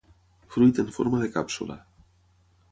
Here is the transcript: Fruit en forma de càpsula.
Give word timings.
Fruit 0.55 0.81
en 0.85 0.89
forma 0.95 1.21
de 1.25 1.29
càpsula. 1.37 1.79